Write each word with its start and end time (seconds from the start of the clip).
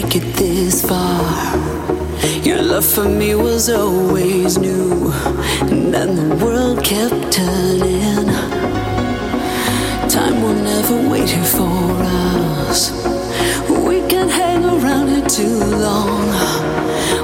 take 0.00 0.16
it 0.16 0.34
this 0.34 0.82
far. 0.82 1.22
Your 2.42 2.60
love 2.60 2.84
for 2.84 3.08
me 3.08 3.36
was 3.36 3.70
always 3.70 4.58
new, 4.58 5.12
and 5.70 5.94
then 5.94 6.10
the 6.16 6.44
world 6.44 6.82
kept 6.82 7.32
turning. 7.32 8.26
Time 10.08 10.36
will 10.42 10.60
never 10.72 10.96
wait 11.08 11.28
here 11.28 11.50
for 11.58 11.86
us. 12.66 12.80
We 13.88 14.00
can't 14.10 14.32
hang 14.42 14.64
around 14.64 15.06
here 15.10 15.28
too 15.38 15.60
long. 15.86 16.26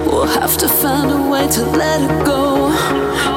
We'll 0.07 0.33
have 0.41 0.57
to 0.59 0.69
find 0.69 1.11
a 1.11 1.23
way 1.29 1.49
to 1.57 1.63
let 1.83 1.99
it 2.09 2.25
go 2.25 2.69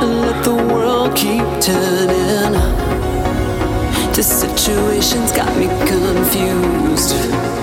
and 0.02 0.12
let 0.28 0.44
the 0.44 0.58
world 0.72 1.16
keep 1.16 1.48
turning. 1.70 2.54
This 4.14 4.30
situation's 4.44 5.32
got 5.32 5.52
me 5.58 5.68
confused. 5.92 7.63